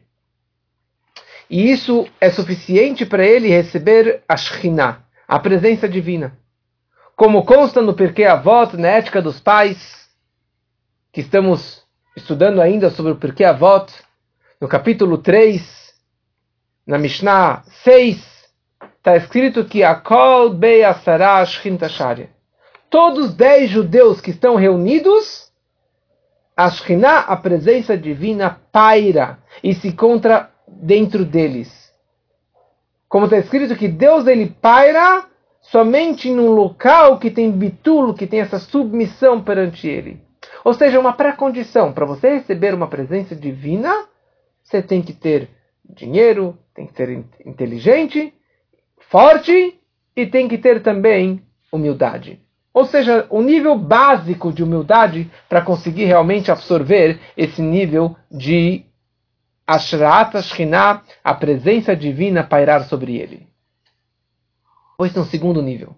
[1.50, 6.38] e isso é suficiente para ele receber a Shekhinah, a presença divina.
[7.16, 10.08] Como consta no Porquê Avot, na ética dos pais,
[11.12, 11.82] que estamos
[12.16, 13.92] estudando ainda sobre o Porquê Avot,
[14.60, 15.94] no capítulo 3,
[16.86, 18.24] na Mishnah 6,
[18.98, 21.44] está escrito que a Kol Bei Asara
[22.88, 25.43] Todos os dez judeus que estão reunidos
[26.56, 31.92] a Shekhinah, a presença divina, paira e se encontra dentro deles.
[33.08, 35.26] Como está escrito que Deus ele paira
[35.60, 40.20] somente num local que tem bitulo, que tem essa submissão perante ele.
[40.64, 44.06] Ou seja, uma pré-condição para você receber uma presença divina,
[44.62, 45.50] você tem que ter
[45.84, 48.32] dinheiro, tem que ser inteligente,
[49.10, 49.78] forte
[50.16, 52.40] e tem que ter também humildade.
[52.74, 58.84] Ou seja, o nível básico de humildade para conseguir realmente absorver esse nível de
[59.64, 63.46] Ashrat Shekhinah, a presença divina pairar sobre ele.
[64.98, 65.94] Pois tem um segundo nível.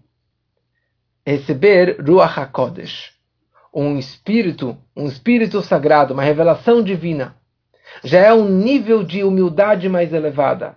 [1.25, 3.15] Receber Ruach HaKodesh,
[3.73, 7.37] um espírito, um espírito sagrado, uma revelação divina.
[8.05, 10.77] Já é um nível de humildade mais elevada,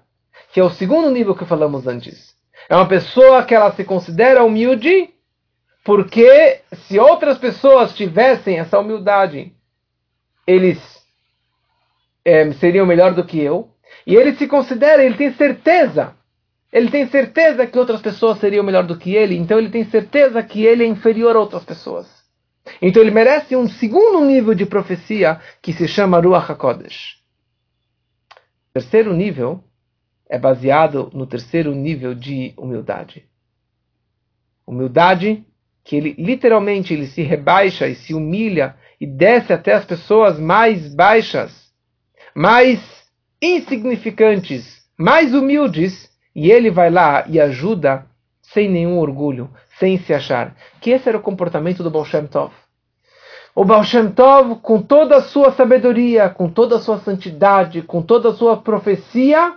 [0.54, 2.34] que é o segundo nível que falamos antes.
[2.70, 5.14] É uma pessoa que ela se considera humilde
[5.90, 9.52] porque se outras pessoas tivessem essa humildade,
[10.46, 10.80] eles
[12.24, 13.72] é, seriam melhor do que eu.
[14.06, 16.14] E ele se considera, ele tem certeza.
[16.72, 19.36] Ele tem certeza que outras pessoas seriam melhor do que ele.
[19.36, 22.08] Então ele tem certeza que ele é inferior a outras pessoas.
[22.80, 27.18] Então ele merece um segundo nível de profecia que se chama Ruach HaKodesh.
[28.72, 29.64] Terceiro nível
[30.30, 33.28] é baseado no terceiro nível de humildade.
[34.68, 35.49] Humildade
[35.84, 40.94] que ele literalmente ele se rebaixa e se humilha e desce até as pessoas mais
[40.94, 41.72] baixas,
[42.36, 42.80] mais
[43.42, 48.06] insignificantes, mais humildes, e ele vai lá e ajuda
[48.42, 50.56] sem nenhum orgulho, sem se achar.
[50.82, 52.52] Que esse era o comportamento do Baal Shem Tov.
[53.56, 58.02] O Baal Shem Tov, com toda a sua sabedoria, com toda a sua santidade, com
[58.02, 59.56] toda a sua profecia,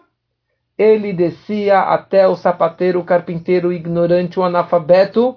[0.79, 5.37] ele descia até o sapateiro, o carpinteiro, o ignorante, o analfabeto,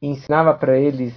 [0.00, 1.14] e ensinava para eles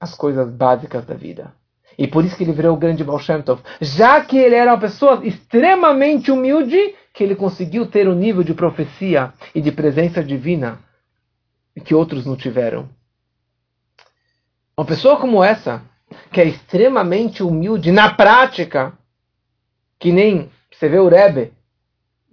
[0.00, 1.52] as coisas básicas da vida.
[1.96, 3.62] E por isso que ele virou o grande Baal Shem Tov.
[3.80, 8.52] Já que ele era uma pessoa extremamente humilde, que ele conseguiu ter um nível de
[8.52, 10.80] profecia e de presença divina
[11.84, 12.88] que outros não tiveram.
[14.76, 15.82] Uma pessoa como essa,
[16.32, 18.92] que é extremamente humilde na prática,
[19.98, 21.52] que nem você vê o Rebbe,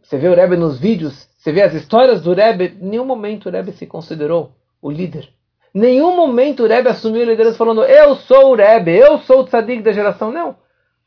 [0.01, 3.47] você vê o Rebbe nos vídeos, você vê as histórias do Rebbe, em nenhum momento
[3.47, 5.29] o Rebbe se considerou o líder.
[5.73, 9.45] Nenhum momento o Rebbe assumiu a liderança falando, eu sou o Rebbe, eu sou o
[9.45, 10.31] tzadik da geração.
[10.31, 10.57] Não.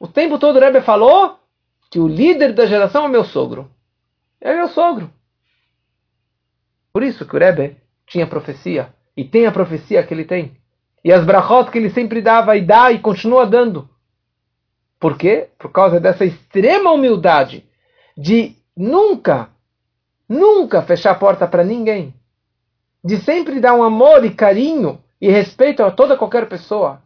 [0.00, 1.38] O tempo todo o Rebbe falou
[1.90, 3.70] que o líder da geração é meu sogro.
[4.40, 5.10] É meu sogro.
[6.92, 8.94] Por isso que o Rebbe tinha profecia.
[9.16, 10.56] E tem a profecia que ele tem.
[11.04, 13.88] E as brachot que ele sempre dava e dá e continua dando.
[14.98, 15.50] Por quê?
[15.58, 17.68] Por causa dessa extrema humildade
[18.16, 19.50] de nunca,
[20.26, 22.14] nunca fechar a porta para ninguém
[23.04, 27.02] de sempre dar um amor e carinho e respeito a toda qualquer pessoa,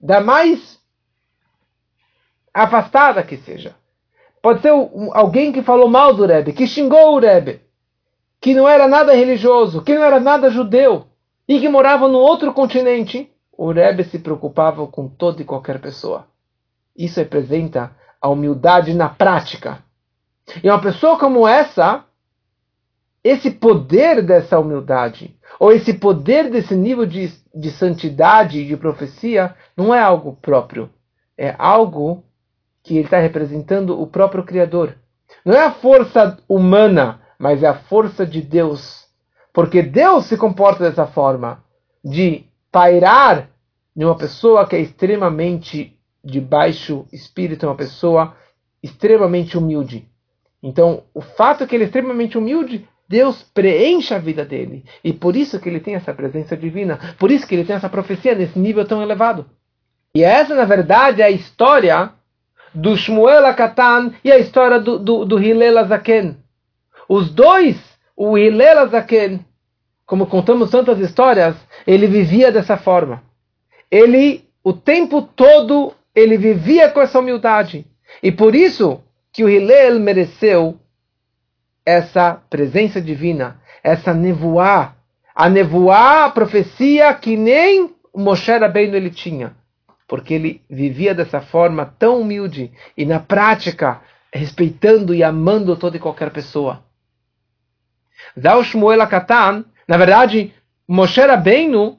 [0.00, 0.78] da mais
[2.54, 3.74] afastada que seja.
[4.40, 4.70] Pode ser
[5.12, 7.60] alguém que falou mal do Rebbe, que xingou o Rebbe,
[8.40, 11.06] que não era nada religioso, que não era nada judeu
[11.48, 13.28] e que morava no outro continente.
[13.52, 16.26] O Rebbe se preocupava com toda e qualquer pessoa.
[16.96, 19.82] Isso representa a humildade na prática.
[20.62, 22.04] E uma pessoa como essa,
[23.26, 29.52] esse poder dessa humildade, ou esse poder desse nível de, de santidade e de profecia,
[29.76, 30.88] não é algo próprio.
[31.36, 32.22] É algo
[32.84, 34.94] que ele está representando o próprio Criador.
[35.44, 39.06] Não é a força humana, mas é a força de Deus.
[39.52, 41.64] Porque Deus se comporta dessa forma,
[42.04, 43.48] de pairar
[43.94, 48.36] de uma pessoa que é extremamente de baixo espírito, uma pessoa
[48.80, 50.08] extremamente humilde.
[50.62, 54.84] Então, o fato é que ele é extremamente humilde, Deus preenche a vida dele.
[55.02, 56.98] E por isso que ele tem essa presença divina.
[57.18, 59.46] Por isso que ele tem essa profecia nesse nível tão elevado.
[60.14, 62.10] E essa, na verdade, é a história
[62.74, 66.36] do Shmuel Akatan e a história do, do, do Hillel Azaken.
[67.08, 67.76] Os dois,
[68.16, 69.44] o Hillel Azaken,
[70.04, 73.22] como contamos tantas histórias, ele vivia dessa forma.
[73.90, 77.86] Ele, o tempo todo, ele vivia com essa humildade.
[78.22, 79.00] E por isso
[79.32, 80.78] que o Hillel mereceu
[81.86, 84.94] essa presença divina, essa nevoá,
[85.34, 89.54] a nevoá, a profecia que nem Moshe Rabbeinu ele tinha
[90.06, 94.00] porque ele vivia dessa forma tão humilde e na prática
[94.32, 96.84] respeitando e amando toda e qualquer pessoa.
[98.40, 100.54] Zal Shmuel Akatan, na verdade,
[100.86, 101.98] Moshe Rabbeinu,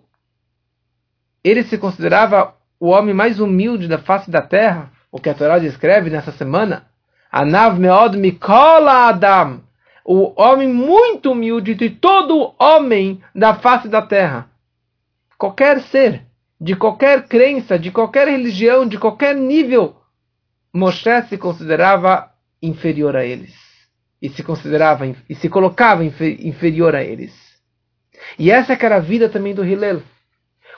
[1.44, 5.58] ele se considerava o homem mais humilde da face da terra, o que a Torá
[5.58, 6.86] descreve nessa semana.
[7.32, 9.62] Anav meod mikola Adam,
[10.10, 14.50] o homem muito humilde de todo homem da face da terra.
[15.38, 16.24] Qualquer ser
[16.60, 19.98] de qualquer crença, de qualquer religião, de qualquer nível,
[20.74, 22.32] Moshe se considerava
[22.62, 23.54] inferior a eles.
[24.22, 27.36] E se considerava e se colocava inferior a eles.
[28.40, 30.02] E essa que era a vida também do Hillel.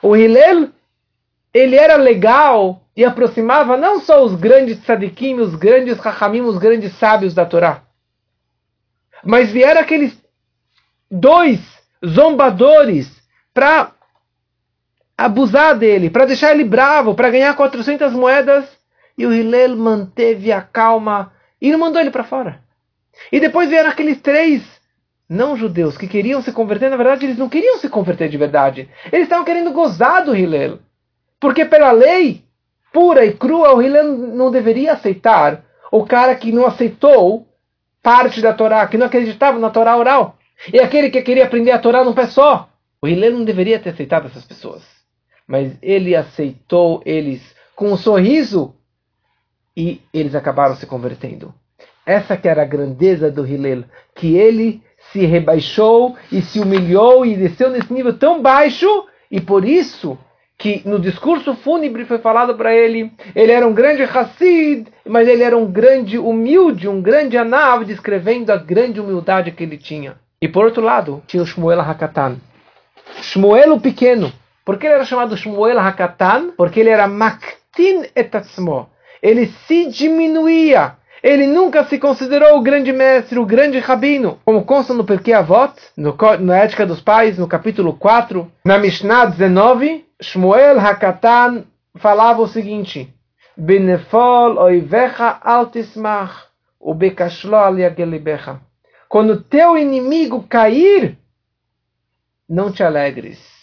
[0.02, 0.70] O Hillel,
[1.54, 6.92] ele era legal e aproximava não só os grandes tzadikim, os grandes rachamim, os grandes
[6.94, 7.84] sábios da Torá.
[9.24, 10.16] Mas vieram aqueles
[11.10, 11.60] dois
[12.06, 13.10] zombadores
[13.52, 13.92] para
[15.16, 18.64] abusar dele, para deixar ele bravo, para ganhar 400 moedas.
[19.18, 22.60] E o Hillel manteve a calma e não mandou ele para fora.
[23.30, 24.62] E depois vieram aqueles três
[25.28, 26.88] não judeus que queriam se converter.
[26.88, 28.88] Na verdade, eles não queriam se converter de verdade.
[29.12, 30.78] Eles estavam querendo gozar do Hillel.
[31.38, 32.42] Porque pela lei
[32.92, 37.46] pura e crua, o Hillel não deveria aceitar o cara que não aceitou
[38.02, 40.36] parte da Torá, que não acreditava na Torá oral.
[40.72, 42.68] E aquele que queria aprender a Torá num pé só.
[43.02, 45.00] O Hillel não deveria ter aceitado essas pessoas
[45.50, 47.42] mas ele aceitou eles
[47.74, 48.72] com um sorriso
[49.76, 51.52] e eles acabaram se convertendo.
[52.06, 53.82] Essa que era a grandeza do Hillel,
[54.14, 54.80] que ele
[55.10, 58.86] se rebaixou e se humilhou e desceu nesse nível tão baixo
[59.28, 60.16] e por isso
[60.60, 65.42] que no discurso fúnebre foi falado para ele, ele era um grande Hassid, mas ele
[65.42, 70.16] era um grande humilde, um grande Anav, descrevendo a grande humildade que ele tinha.
[70.40, 72.36] E por outro lado, tinha o Shmuel Hakatan.
[73.22, 74.30] Shmuel o pequeno,
[74.62, 76.50] por que ele era chamado Shmuel Hakatan?
[76.58, 78.90] Porque ele era Maktin etatzmo.
[79.22, 80.96] Ele se diminuía.
[81.22, 84.38] Ele nunca se considerou o grande mestre, o grande rabino.
[84.44, 89.26] Como consta no Perkei Avot, no, na Ética dos Pais, no capítulo 4, na Mishnah
[89.26, 91.64] 19, Shmuel Hakatan
[91.96, 93.12] falava o seguinte:
[93.56, 96.46] Benefol oivecha altismach,
[97.52, 98.60] aliagelibecha.
[99.08, 101.18] Quando teu inimigo cair,
[102.48, 103.60] não te alegres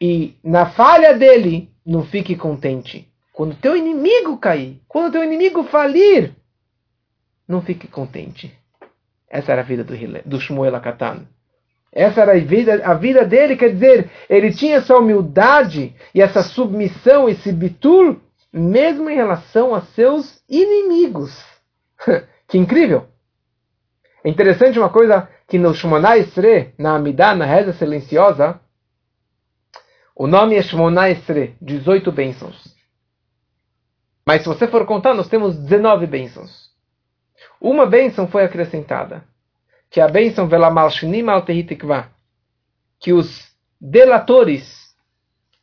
[0.00, 3.06] e na falha dele, não fique contente.
[3.32, 6.34] Quando teu inimigo cair, quando teu inimigo falir,
[7.50, 8.56] não fique contente.
[9.28, 9.94] Essa era a vida do,
[10.24, 11.26] do Shmuel Akatan.
[11.92, 16.42] Essa era a vida, a vida dele, quer dizer, ele tinha essa humildade e essa
[16.42, 18.20] submissão, esse bitul,
[18.52, 21.44] mesmo em relação a seus inimigos.
[22.48, 23.06] que incrível!
[24.22, 28.60] É interessante uma coisa que no Shmonah Esre, na Amidah, na reza silenciosa,
[30.14, 32.76] o nome é Shmona Esre, 18 bênçãos.
[34.24, 36.69] Mas se você for contar, nós temos 19 bênçãos.
[37.60, 39.24] Uma bênção foi acrescentada,
[39.90, 41.44] que é a bênção Velamal Shnim al
[42.98, 43.50] que os
[43.80, 44.94] delatores,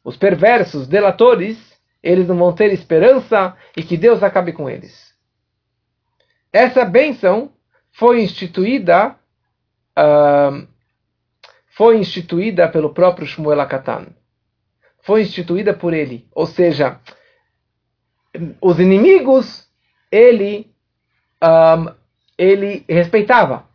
[0.04, 1.58] os perversos delatores,
[2.02, 5.16] eles não vão ter esperança e que Deus acabe com eles.
[6.54, 7.52] Essa bênção
[7.92, 9.16] foi instituída
[9.98, 10.68] uh,
[11.78, 14.08] foi instituída pelo próprio Shmuel Akatan.
[15.04, 16.28] Foi instituída por ele.
[16.34, 17.00] Ou seja,
[18.60, 19.70] os inimigos,
[20.12, 20.74] ele,
[21.44, 21.92] um,
[22.38, 23.66] ele respeitava.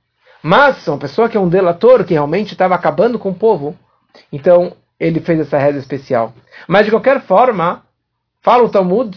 [0.43, 3.79] Mas uma pessoa que é um delator, que realmente estava acabando com o povo,
[4.33, 6.35] então ele fez essa reza especial.
[6.67, 7.85] Mas de qualquer forma,
[8.41, 9.17] fala o Talmud,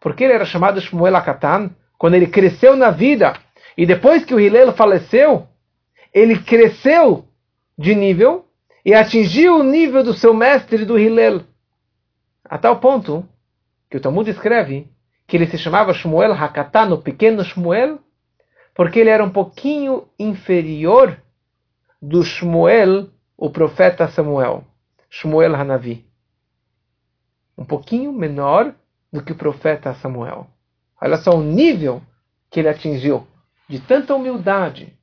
[0.00, 3.34] porque ele era chamado Shmuel Akatan, quando ele cresceu na vida,
[3.76, 5.46] e depois que o Hillel faleceu,
[6.12, 7.26] ele cresceu
[7.76, 8.46] de nível
[8.84, 11.42] e atingiu o nível do seu mestre do Hillel.
[12.44, 13.28] A tal ponto
[13.90, 14.88] que o Talmud escreve
[15.26, 17.98] que ele se chamava Shmuel Hakatan, o pequeno Shmuel,
[18.74, 21.20] porque ele era um pouquinho inferior
[22.00, 24.64] do Shmuel, o profeta Samuel,
[25.10, 26.06] Shmuel Hanavi.
[27.56, 28.74] Um pouquinho menor
[29.12, 30.46] do que o profeta Samuel.
[31.00, 32.02] Olha só o nível
[32.50, 33.26] que ele atingiu
[33.68, 34.96] de tanta humildade,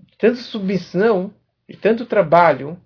[0.00, 1.32] de tanta submissão,
[1.68, 2.80] de tanto trabalho,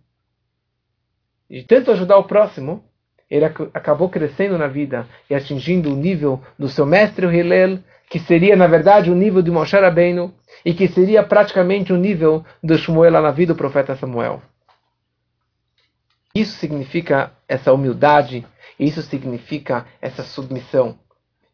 [1.48, 2.84] de tanto ajudar o próximo,
[3.30, 7.78] ele acabou crescendo na vida e atingindo o nível do seu mestre Hillel,
[8.08, 12.44] que seria na verdade o nível de Moshe Rabbeinu e que seria praticamente o nível
[12.60, 14.42] do Shmuel na vida do profeta Samuel.
[16.34, 18.44] Isso significa essa humildade,
[18.78, 20.98] isso significa essa submissão.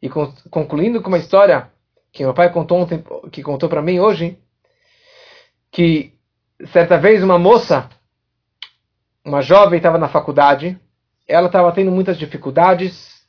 [0.01, 0.09] E
[0.51, 1.71] concluindo com uma história
[2.11, 4.39] que meu pai contou ontem, que contou para mim hoje,
[5.71, 6.15] que
[6.73, 7.89] certa vez uma moça,
[9.23, 10.79] uma jovem estava na faculdade
[11.27, 13.27] ela estava tendo muitas dificuldades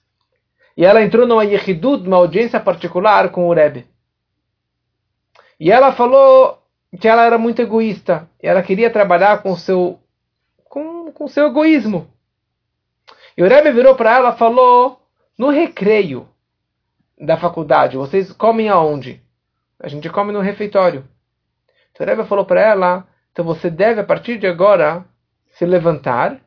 [0.75, 3.87] e ela entrou numa yehidut, uma audiência particular com o Rebbe.
[5.59, 6.61] E ela falou
[6.99, 9.99] que ela era muito egoísta e ela queria trabalhar com seu
[10.65, 12.07] com, com seu egoísmo.
[13.35, 15.01] E o Rebbe virou para ela e falou:
[15.37, 16.29] no recreio
[17.19, 19.21] da faculdade, vocês comem aonde?
[19.79, 21.07] A gente come no refeitório.
[21.91, 25.03] Então o Rebbe falou para ela: então você deve a partir de agora
[25.49, 26.39] se levantar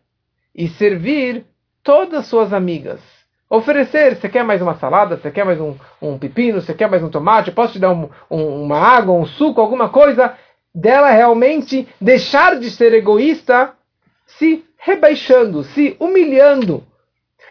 [0.55, 1.44] e servir
[1.82, 3.01] todas as suas amigas.
[3.48, 7.03] Oferecer, você quer mais uma salada, você quer mais um, um pepino, você quer mais
[7.03, 10.36] um tomate, posso te dar um, um, uma água, um suco, alguma coisa,
[10.74, 13.72] dela realmente deixar de ser egoísta,
[14.24, 16.84] se rebaixando, se humilhando,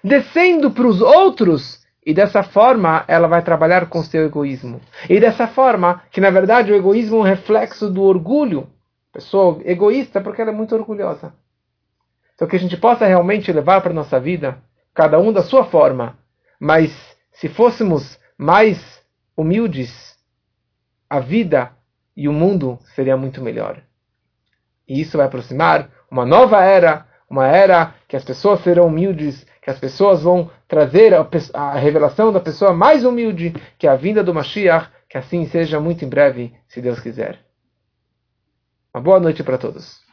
[0.01, 4.79] descendo para os outros, e dessa forma ela vai trabalhar com seu egoísmo.
[5.09, 8.67] E dessa forma, que na verdade o egoísmo é um reflexo do orgulho.
[9.11, 11.33] Pessoa egoísta porque ela é muito orgulhosa.
[12.39, 14.63] Então que a gente possa realmente levar para a nossa vida,
[14.93, 16.17] cada um da sua forma,
[16.57, 16.89] mas
[17.33, 19.03] se fôssemos mais
[19.35, 20.17] humildes,
[21.09, 21.73] a vida
[22.15, 23.83] e o mundo seria muito melhor.
[24.87, 29.69] E isso vai aproximar uma nova era, uma era que as pessoas serão humildes, que
[29.69, 34.23] as pessoas vão trazer a, a revelação da pessoa mais humilde, que é a vinda
[34.23, 37.37] do Mashiach, que assim seja muito em breve, se Deus quiser.
[38.93, 40.08] Uma boa noite para todos.